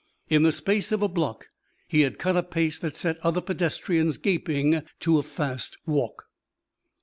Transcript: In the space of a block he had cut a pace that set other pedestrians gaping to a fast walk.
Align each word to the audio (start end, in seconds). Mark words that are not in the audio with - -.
In 0.29 0.41
the 0.41 0.51
space 0.51 0.91
of 0.91 1.03
a 1.03 1.07
block 1.07 1.49
he 1.87 2.01
had 2.01 2.17
cut 2.17 2.35
a 2.35 2.41
pace 2.41 2.79
that 2.79 2.95
set 2.95 3.19
other 3.23 3.39
pedestrians 3.39 4.17
gaping 4.17 4.81
to 5.01 5.19
a 5.19 5.21
fast 5.21 5.77
walk. 5.85 6.23